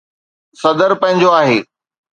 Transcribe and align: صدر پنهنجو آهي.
صدر 0.61 0.91
پنهنجو 1.01 1.29
آهي. 1.41 1.57